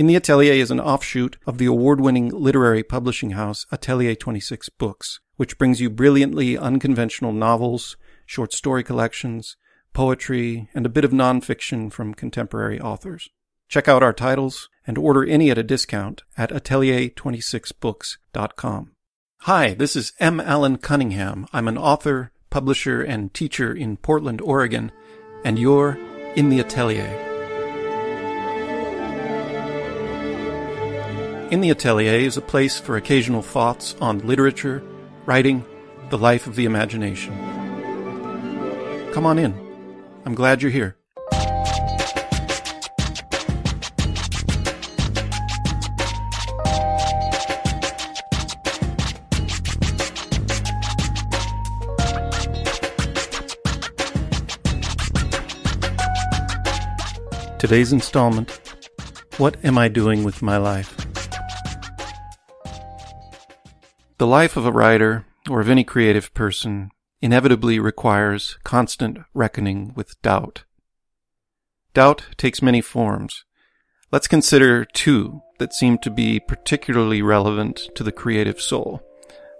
[0.00, 4.70] In the Atelier is an offshoot of the award winning literary publishing house Atelier 26
[4.70, 9.58] Books, which brings you brilliantly unconventional novels, short story collections,
[9.92, 13.28] poetry, and a bit of nonfiction from contemporary authors.
[13.68, 18.92] Check out our titles and order any at a discount at atelier26books.com.
[19.40, 20.40] Hi, this is M.
[20.40, 21.46] Allen Cunningham.
[21.52, 24.92] I'm an author, publisher, and teacher in Portland, Oregon,
[25.44, 25.98] and you're
[26.36, 27.29] in the Atelier.
[31.50, 34.84] In the Atelier is a place for occasional thoughts on literature,
[35.26, 35.64] writing,
[36.08, 37.36] the life of the imagination.
[39.12, 39.52] Come on in.
[40.24, 40.96] I'm glad you're here.
[57.58, 58.60] Today's installment
[59.38, 60.99] What Am I Doing with My Life?
[64.20, 66.90] The life of a writer, or of any creative person,
[67.22, 70.64] inevitably requires constant reckoning with doubt.
[71.94, 73.46] Doubt takes many forms.
[74.12, 79.00] Let's consider two that seem to be particularly relevant to the creative soul.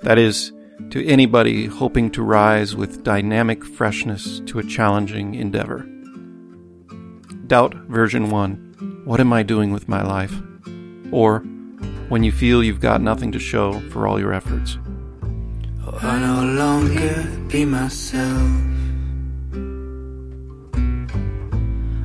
[0.00, 0.52] That is,
[0.88, 5.86] to anybody hoping to rise with dynamic freshness to a challenging endeavor.
[7.46, 10.34] Doubt version 1 What am I doing with my life?
[11.12, 11.44] Or,
[12.08, 14.78] when you feel you've got nothing to show for all your efforts.
[16.00, 18.50] I no longer be myself.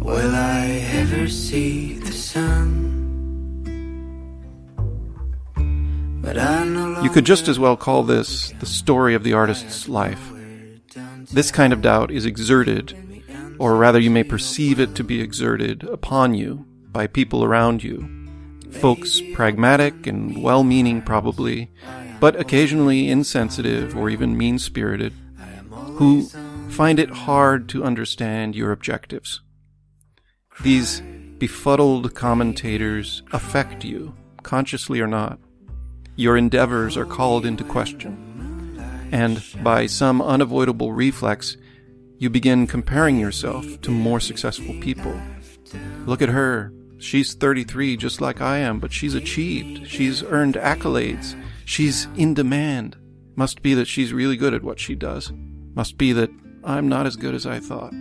[0.00, 2.90] Will I ever see the sun?
[6.22, 9.88] But I no You could just as well call this the story of the artist's
[9.88, 10.32] life.
[11.32, 12.94] This kind of doubt is exerted
[13.62, 18.21] or rather you may perceive it to be exerted upon you by people around you.
[18.80, 21.70] Folks pragmatic and well meaning, probably,
[22.20, 25.12] but occasionally insensitive or even mean spirited,
[25.70, 26.28] who
[26.68, 29.40] find it hard to understand your objectives.
[30.62, 31.02] These
[31.38, 35.38] befuddled commentators affect you, consciously or not.
[36.16, 38.28] Your endeavors are called into question.
[39.12, 41.56] And by some unavoidable reflex,
[42.18, 45.20] you begin comparing yourself to more successful people.
[46.06, 46.72] Look at her.
[47.02, 49.88] She's 33 just like I am, but she's achieved.
[49.88, 51.34] She's earned accolades.
[51.64, 52.96] She's in demand.
[53.34, 55.32] Must be that she's really good at what she does.
[55.74, 56.30] Must be that
[56.62, 57.92] I'm not as good as I thought.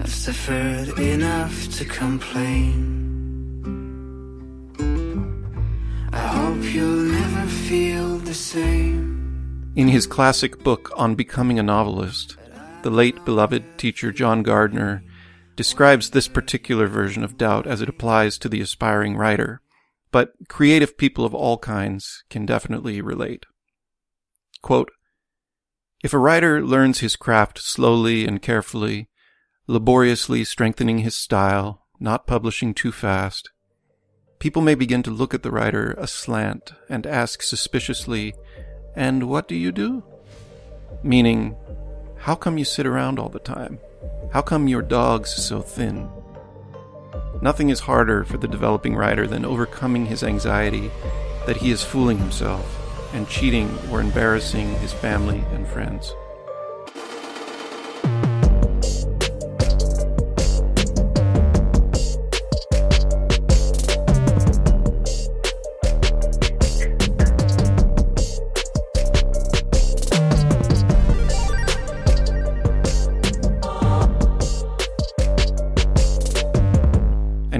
[0.00, 3.03] I've suffered enough to complain.
[8.34, 9.72] Same.
[9.76, 12.36] In his classic book on becoming a novelist,
[12.82, 15.02] the late beloved teacher John Gardner
[15.56, 19.60] describes this particular version of doubt as it applies to the aspiring writer,
[20.10, 23.46] but creative people of all kinds can definitely relate.
[24.62, 24.90] Quote,
[26.02, 29.08] if a writer learns his craft slowly and carefully,
[29.66, 33.50] laboriously strengthening his style, not publishing too fast,
[34.44, 38.34] people may begin to look at the writer aslant and ask suspiciously,
[38.94, 40.04] And what do you do?
[41.02, 41.56] Meaning,
[42.18, 43.78] how come you sit around all the time?
[44.34, 46.10] How come your dog's so thin?
[47.40, 50.90] Nothing is harder for the developing writer than overcoming his anxiety
[51.46, 52.66] that he is fooling himself
[53.14, 56.14] and cheating or embarrassing his family and friends.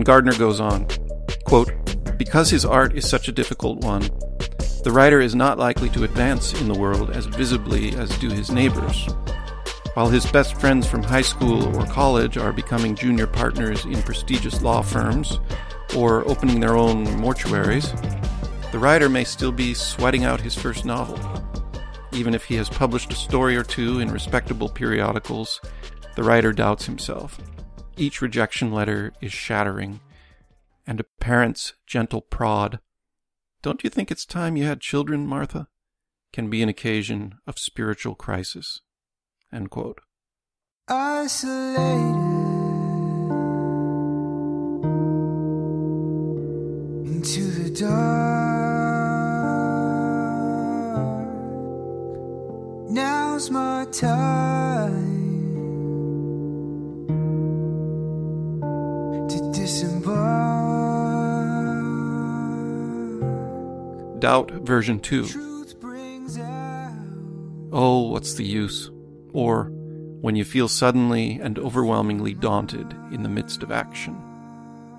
[0.05, 0.87] Gardner goes on,
[1.45, 1.73] quote,
[2.19, 4.03] Because his art is such a difficult one,
[4.83, 8.51] the writer is not likely to advance in the world as visibly as do his
[8.51, 9.09] neighbors.
[9.95, 14.61] While his best friends from high school or college are becoming junior partners in prestigious
[14.61, 15.41] law firms
[15.97, 17.91] or opening their own mortuaries,
[18.73, 21.19] the writer may still be sweating out his first novel.
[22.13, 25.63] Even if he has published a story or two in respectable periodicals,
[26.15, 27.41] the writer doubts himself.
[27.97, 30.01] Each rejection letter is shattering,
[30.87, 32.81] and a parent's gentle prod,
[33.63, 35.69] Don't you think it's time you had children, Martha?
[36.33, 38.81] can be an occasion of spiritual crisis.
[39.53, 40.01] End quote.
[40.89, 41.85] Isolated
[47.07, 48.51] into the dark,
[52.91, 54.44] now's my time
[64.25, 65.27] Doubt version 2.
[65.27, 66.97] Truth brings out
[67.71, 68.91] Oh, what's the use?
[69.35, 69.65] Or
[70.23, 74.17] when you feel suddenly and overwhelmingly daunted in the midst of action.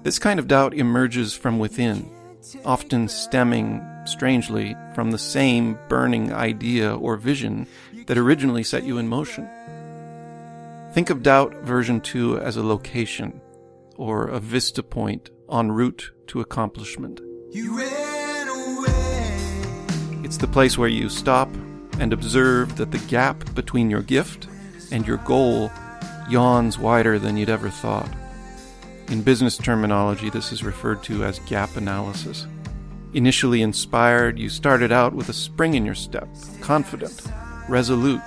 [0.03, 2.07] This kind of doubt emerges from within,
[2.65, 7.65] often stemming, strangely, from the same burning idea or vision
[8.05, 9.49] that originally set you in motion.
[10.93, 13.41] Think of doubt version 2 as a location,
[13.97, 17.21] or a vista point en route to accomplishment.
[20.35, 21.47] It's the place where you stop
[21.97, 24.49] and observe that the gap between your gift
[24.91, 25.71] and your goal
[26.29, 28.09] yawns wider than you'd ever thought.
[29.07, 32.47] In business terminology, this is referred to as gap analysis.
[33.13, 36.27] Initially inspired, you started out with a spring in your step,
[36.59, 37.21] confident,
[37.69, 38.19] resolute.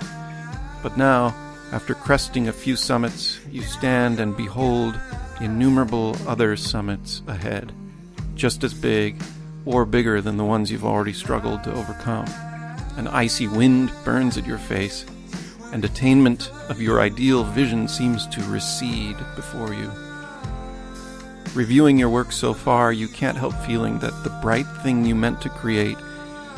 [0.81, 1.27] But now,
[1.71, 4.99] after cresting a few summits, you stand and behold
[5.41, 7.71] innumerable other summits ahead,
[8.33, 9.21] just as big
[9.65, 12.25] or bigger than the ones you've already struggled to overcome.
[12.97, 15.05] An icy wind burns at your face,
[15.71, 19.91] and attainment of your ideal vision seems to recede before you.
[21.55, 25.41] Reviewing your work so far, you can't help feeling that the bright thing you meant
[25.41, 25.97] to create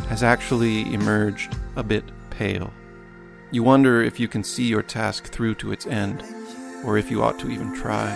[0.10, 2.72] has actually emerged a bit pale.
[3.52, 6.24] You wonder if you can see your task through to its end,
[6.86, 8.10] or if you ought to even try.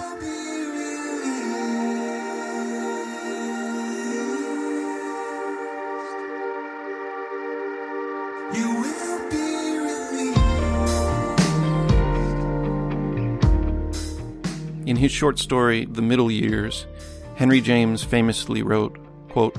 [14.95, 16.87] In his short story, The Middle Years,
[17.35, 18.97] Henry James famously wrote,
[19.27, 19.57] quote,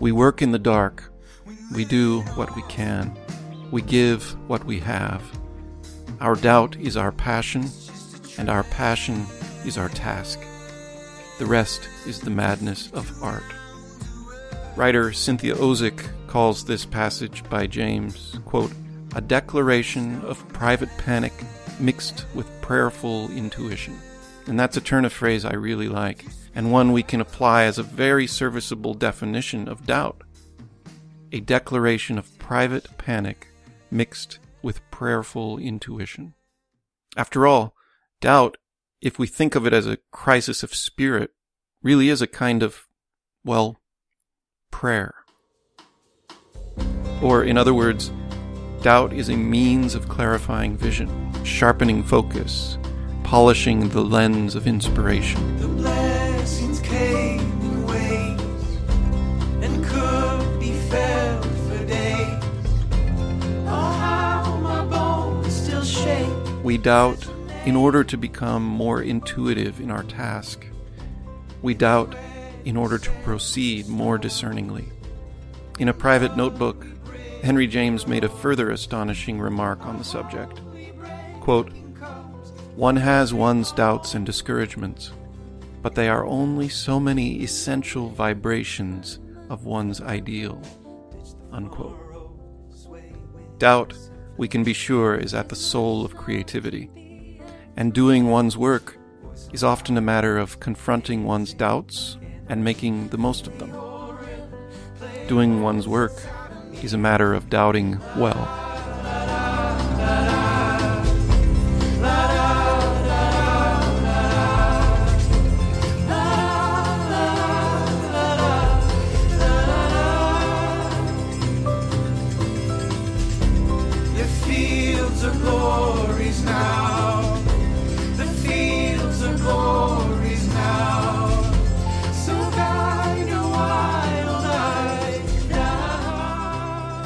[0.00, 1.10] We work in the dark.
[1.74, 3.16] We do what we can.
[3.70, 5.22] We give what we have.
[6.20, 7.70] Our doubt is our passion,
[8.36, 9.24] and our passion
[9.64, 10.38] is our task.
[11.38, 13.54] The rest is the madness of art.
[14.76, 18.72] Writer Cynthia Ozick calls this passage by James, quote,
[19.16, 21.32] a declaration of private panic
[21.78, 23.98] mixed with prayerful intuition.
[24.50, 26.24] And that's a turn of phrase I really like,
[26.56, 30.22] and one we can apply as a very serviceable definition of doubt.
[31.30, 33.46] A declaration of private panic
[33.92, 36.34] mixed with prayerful intuition.
[37.16, 37.76] After all,
[38.20, 38.56] doubt,
[39.00, 41.30] if we think of it as a crisis of spirit,
[41.80, 42.88] really is a kind of,
[43.44, 43.80] well,
[44.72, 45.14] prayer.
[47.22, 48.10] Or, in other words,
[48.82, 51.08] doubt is a means of clarifying vision,
[51.44, 52.78] sharpening focus,
[53.30, 55.56] polishing the lens of inspiration.
[55.58, 58.76] The blessings came in waves
[59.62, 62.42] and could be felt for days.
[63.68, 66.28] Oh, how my bones still shake.
[66.64, 67.24] We doubt
[67.66, 70.66] in order to become more intuitive in our task.
[71.62, 72.16] We doubt
[72.64, 74.88] in order to proceed more discerningly.
[75.78, 76.84] In a private notebook,
[77.44, 80.60] Henry James made a further astonishing remark on the subject.
[81.38, 81.70] Quote,
[82.76, 85.12] One has one's doubts and discouragements,
[85.82, 89.18] but they are only so many essential vibrations
[89.48, 90.60] of one's ideal.
[91.52, 91.98] Unquote.
[93.58, 93.92] Doubt,
[94.36, 96.90] we can be sure, is at the soul of creativity.
[97.76, 98.96] And doing one's work
[99.52, 102.16] is often a matter of confronting one's doubts
[102.48, 103.70] and making the most of them.
[105.28, 106.14] Doing one's work
[106.82, 108.59] is a matter of doubting well.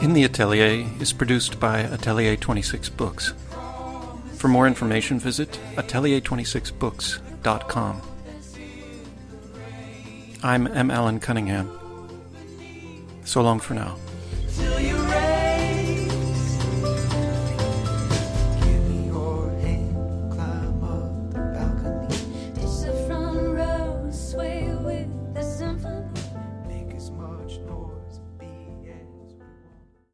[0.04, 3.32] In the Atelier is produced by Atelier 26 Books.
[4.34, 8.02] For more information, visit atelier26books.com.
[10.42, 10.90] I'm M.
[10.90, 11.70] Allen Cunningham.
[13.24, 13.96] So long for now.